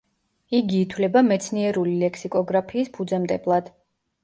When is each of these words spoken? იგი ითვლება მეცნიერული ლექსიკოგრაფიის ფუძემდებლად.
იგი 0.59 0.79
ითვლება 0.85 1.23
მეცნიერული 1.27 1.95
ლექსიკოგრაფიის 2.05 2.93
ფუძემდებლად. 2.99 3.73